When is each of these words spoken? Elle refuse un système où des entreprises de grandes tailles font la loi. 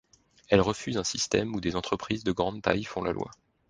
Elle 0.49 0.61
refuse 0.61 0.97
un 0.97 1.03
système 1.03 1.53
où 1.55 1.61
des 1.61 1.75
entreprises 1.75 2.23
de 2.23 2.31
grandes 2.31 2.63
tailles 2.63 2.85
font 2.85 3.03
la 3.03 3.11
loi. 3.13 3.29